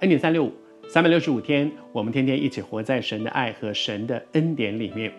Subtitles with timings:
[0.00, 0.52] 恩典三六五，
[0.86, 5.10] 三百六十五天，我们天天一起活在神的爱和神的恩典里面。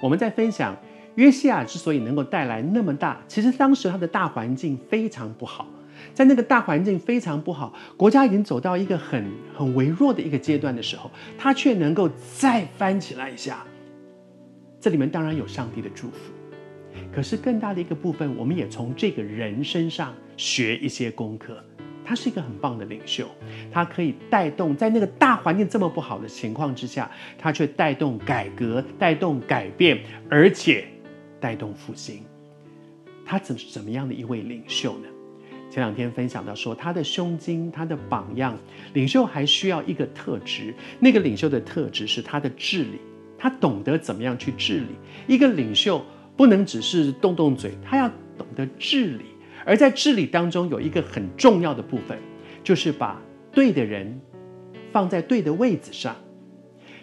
[0.00, 0.76] 我们在分享
[1.14, 5.68] 约西亚之所以能够带来那么大，其实当时他的大环境非常不好，
[6.12, 9.24] 在那个大环境非常不好，国家已经走到一个很
[9.56, 11.08] 很微弱的一个阶段的时候，
[11.38, 13.64] 他却能够再翻起来一下。
[14.80, 16.32] 这里面当然有上帝的祝福，
[17.14, 21.62] 可是更大的一个部分，我们也从这个人身上学一些功课。
[22.06, 23.28] 他是一个很棒的领袖，
[23.72, 29.98] 他可以带动在那个大环境这么不好的情况之下，他却带动改革、带动改变，
[30.30, 30.86] 而且
[31.40, 32.22] 带动复兴。
[33.24, 35.08] 他怎怎么样的一位领袖呢？
[35.68, 38.56] 前两天分享到说，他的胸襟、他的榜样，
[38.94, 43.00] 领袖还需要一个特质，那个领袖的特质是他的治理，
[43.36, 44.86] 他懂得怎么样去治理。
[45.26, 46.02] 一个领袖
[46.36, 49.24] 不能只是动动嘴，他要懂得治理。
[49.66, 52.16] 而在治理当中，有一个很重要的部分，
[52.62, 54.20] 就是把对的人
[54.92, 56.14] 放在对的位子上，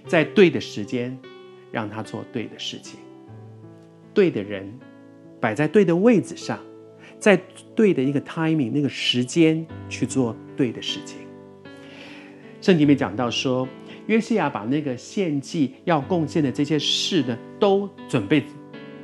[0.08, 1.16] 在对的时间
[1.72, 2.98] 让他做对的事情。
[4.14, 4.72] 对的人
[5.42, 6.58] 摆在对的位子上，
[7.20, 7.36] 在
[7.76, 11.18] 对的一个 timing 那个时间去做对的事情。
[12.62, 13.68] 圣经里面讲到说，
[14.08, 18.42] 约西亚把那个献祭要贡献的这些事呢，都准备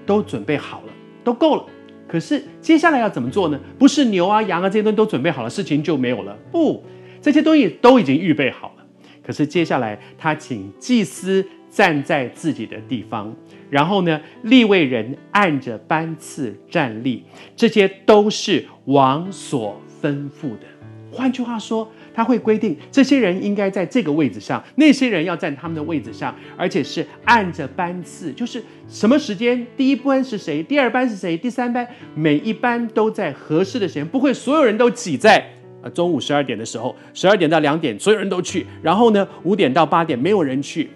[0.06, 0.94] 都准备好了，
[1.26, 1.66] 都够了。
[2.10, 3.60] 可是接下来要怎么做呢？
[3.78, 6.36] 不是牛啊、羊啊这些东西都准备好了，事情就没有了。
[6.52, 6.84] 不，
[7.22, 8.86] 这些东西都已经预备好了。
[9.24, 13.32] 可是接下来他请祭司站在自己的地方，
[13.70, 17.24] 然后呢，立位人按着班次站立，
[17.56, 20.66] 这些都是王所吩咐的。
[21.12, 21.88] 换句话说。
[22.14, 35.46] 他会规定这些人应该在这个位置上，那些人要站他们的位置上，而且是按着班次，就是什么时间，第一班是谁，第二班是谁，第三班，每一班都在合适的时间，不会所有人都挤在
[35.82, 40.90] 呃中午十二点的时候，十二点到两点所有人都去，然后呢五点到八点没有人去。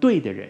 [0.00, 0.48] 对的人，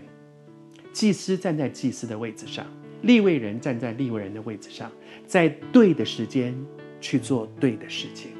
[0.93, 2.67] 祭司站在祭司的位置上，
[3.03, 4.91] 立位人站在立位人的位置上，
[5.27, 6.55] 在对的时间
[7.01, 8.33] 去做对的事情。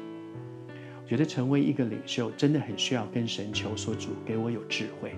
[1.09, 5.11] 觉得成为一个领袖真的很需要跟神求所，主给我有智慧。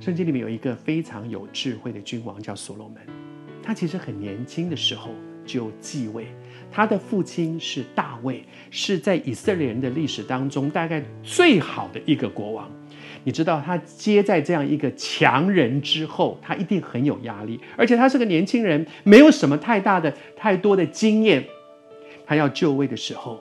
[0.00, 3.02] 圣经里面有一个非常有智慧的君王叫所罗门，
[3.62, 5.10] 他其实很年轻的时候
[5.44, 6.28] 就继位，
[6.72, 12.70] 他的父亲是大卫，是在以色列人的历史当中大概最好的一个国王。
[13.24, 21.44] 你知道他接在这样一个强人之后，他一定很有压力，而且他是个年轻人，没有什么太大的、太多的经验。
[22.24, 23.38] 他要就位的时候。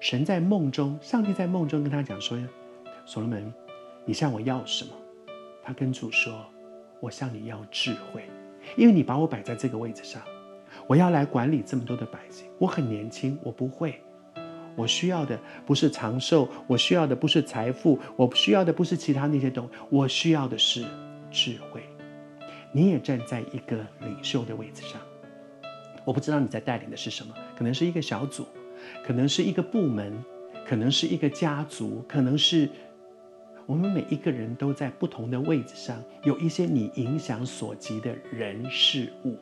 [0.00, 2.38] 神在梦中，上帝在梦中跟他讲说
[3.04, 3.52] ：“所罗门，
[4.04, 4.92] 你向我要什么？”
[5.60, 6.46] 他跟主说
[7.00, 8.22] ：“我向你要智慧，
[8.76, 10.22] 因为你把我摆在这个位置上，
[10.86, 12.46] 我要来管理这么多的百姓。
[12.58, 14.00] 我很年轻，我不会。
[14.76, 20.84] 我需要的不是长寿，我需要的不是财富，我需要的不是其他那些东西，我需要的是
[21.28, 21.82] 智慧。
[22.70, 25.00] 你也站在一个领袖的位置上，
[26.04, 28.46] 我不知道你在带领的是什么，可能是一个小组。”
[29.04, 30.12] 可能是一个部门，
[30.66, 32.68] 可能是一个家族，可能是
[33.66, 39.36] 我们每一个人都在不同的位置上，有一些你影响所及的人事物，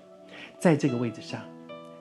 [0.59, 1.43] 在这个位置上，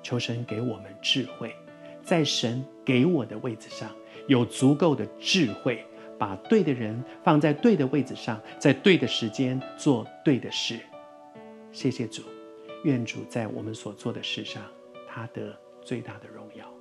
[0.01, 1.56] 求神给我们智慧，
[2.03, 3.90] 在神给我的位置上
[4.28, 5.85] 有足够的智慧，
[6.17, 10.79] 把对的人放在对的位置上，在对的时间做对的事。
[11.72, 12.23] 谢谢主，
[12.84, 14.63] 愿主在我们所做的事上，
[15.07, 16.75] 他得最大的荣耀。